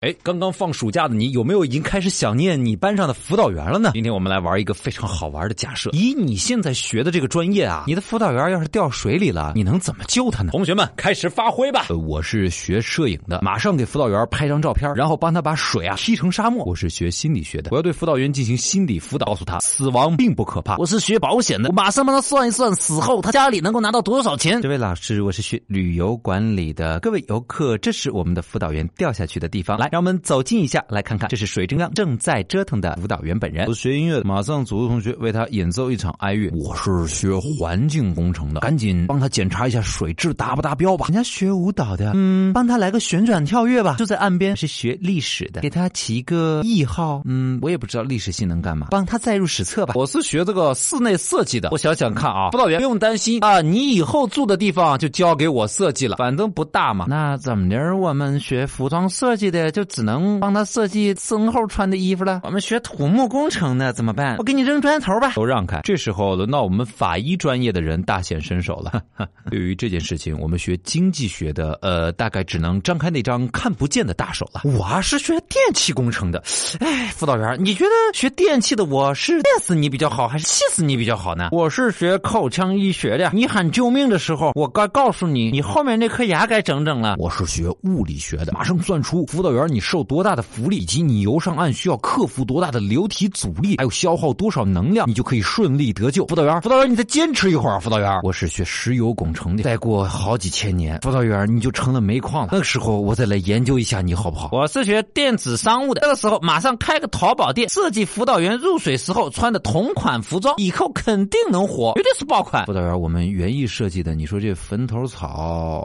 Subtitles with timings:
[0.00, 3.90] 哎，刚刚放暑假的你有没有已经开始想念你班上的辅导员了呢？
[3.94, 10.52] 今天我们来玩一个非常好玩的假设：以你现在学的这个专业啊，你的辅导员要是掉水里了，你能怎么救他呢？
[10.52, 11.86] 同学们开始发挥吧！
[11.88, 16.64] 呃，我是学摄影的，马上给辅导员拍张照片，然后帮他把水啊劈成沙漠。
[16.64, 20.76] 我是学心理学的，我要对辅导员进行心理辅导，告诉他死亡并不可怕。
[20.76, 24.62] 我是学保险的，我马上帮他算一算死后他家里能够拿到多少钱。
[24.62, 30.68] 这位老师，我是学旅游管理的，各位游客，这是我们的辅导员掉下去的地方，来，让我们走近一。
[30.68, 33.66] 下来看看，这是水中央正在折腾的辅导员本人。
[33.68, 36.50] 我学音乐，马上组织同学为他演奏一场哀乐。
[36.52, 41.06] 我是学环境工程的，赶紧帮他检查一下水质达不达标吧。
[41.08, 43.96] 人家学舞蹈的，嗯，帮他来个旋转跳跃吧。
[43.98, 47.22] 就在岸边是学历史的，给他起一个谥号。
[47.24, 49.94] 嗯，我也不知道历史系能干嘛，帮他载入史册吧。
[49.96, 57.06] 我是学这个室内设计的，我想想看啊，辅导员不用担心啊，你以后住的地方就交给我设计了，反正不大嘛。
[57.08, 57.78] 那怎么的？
[57.96, 60.58] 我们学服装设计的就只能帮他。
[60.64, 62.40] 设计身后穿的衣服了。
[62.42, 64.36] 我们学土木工程的怎么办？
[64.38, 65.32] 我给你扔砖头吧。
[65.34, 65.80] 都让开。
[65.84, 69.00] 这时候轮到我们法医专业的人大显身手了。
[69.48, 74.62] 对于这件事情，我们学经济学的，呃，大概只能张开那张看不见的大手了。
[74.64, 76.42] 我是学电气工程的。
[76.80, 81.50] 哎，辅导员，你觉得学电气的我是电死你比较好，还是气死你比较好呢？
[81.52, 83.30] 我是学口腔医学的。
[83.32, 87.16] 你喊救命的时候，我该告诉你，你后面那颗牙该整整了。
[87.18, 90.42] 我是学物理学的，马上算出辅导员你受多大的。
[90.48, 96.26] 浮力以及你游上岸需要克服多大的流体阻力，还有消耗多少能量，你就可以顺利得救。
[96.26, 97.78] 辅导员，辅导员，你再坚持一会儿。
[97.78, 102.48] 辅导员，我是学石油工程的，再过好几千年，辅导员你就成了煤矿了。
[102.50, 104.48] 那个时候我再来研究一下你好不好？
[104.52, 112.64] 我是学电子商务的，那个时候马上开个淘宝店，设计辅导员入水时候穿的同款服装，以后肯定能火，绝对是爆款。
[112.66, 115.84] 辅导员，我们园艺设计的，你说这坟头草，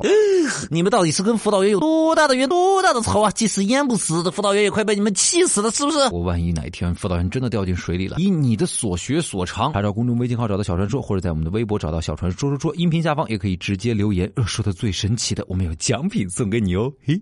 [0.72, 3.30] 你们到底是跟辅导员有多大的冤，多大的仇啊？
[3.31, 4.53] 即使淹不死的辅导。
[4.53, 5.97] 员也快被你们气死了，是不是？
[6.11, 17.19] 我万一哪一天辅导员真的掉进水里了，以你的所学所长，查找公众微信号找到小传说，或者在我们的微博找到小传说说说，音频下方也可以直接留言，说的最神奇的，我们有奖品送给你哦，嘿，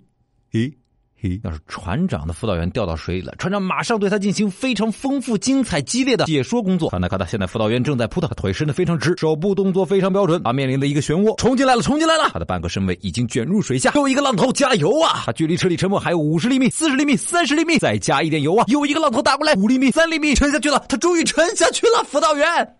[0.51, 0.80] 嘿。
[1.43, 6.89] 要是船长的辅导员掉到水里了，船长马上对他进行非常丰富、精彩、激烈的解说工作。
[6.89, 10.41] 看到看到，现在辅导员正在扑腾，腿伸得非常直，手部动作非常标准。
[10.43, 12.29] 他面临的一个漩涡，冲进来了，冲进来了！
[12.33, 15.23] 他的半个身位已经卷入水下，又一个浪头，加油啊！
[15.25, 18.65] 他距离车里沉没还有五十厘米、四十厘米、三十厘米，再加一点油啊！
[18.67, 22.75] 又一个浪头打过来，五厘米、三厘米，沉下去了，他终于沉下去了，辅导员。